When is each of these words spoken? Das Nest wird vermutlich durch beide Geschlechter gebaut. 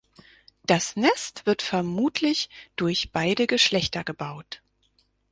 Das 0.63 0.95
Nest 0.95 1.45
wird 1.45 1.61
vermutlich 1.61 2.49
durch 2.75 3.11
beide 3.11 3.45
Geschlechter 3.45 4.03
gebaut. 4.03 4.63